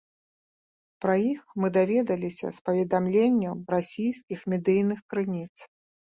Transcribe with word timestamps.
Пра 1.03 1.15
іх 1.31 1.41
мы 1.63 1.67
даведаліся 1.75 2.47
з 2.57 2.63
паведамленняў 2.69 3.55
расійскіх 3.75 4.39
медыйных 4.55 4.99
крыніц. 5.13 5.51